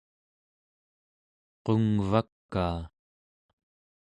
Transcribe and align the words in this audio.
qungvakaa 1.63 2.81